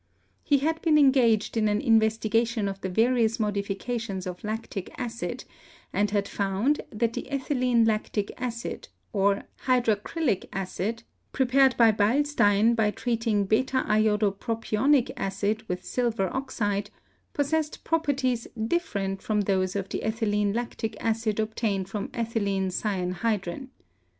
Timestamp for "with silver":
15.69-16.35